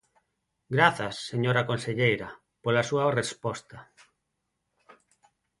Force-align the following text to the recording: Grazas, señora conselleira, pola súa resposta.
Grazas, 0.75 1.15
señora 1.31 1.67
conselleira, 1.69 2.29
pola 2.63 2.87
súa 2.89 3.05
resposta. 3.19 3.77